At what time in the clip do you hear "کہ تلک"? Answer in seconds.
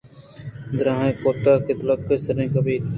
1.65-2.07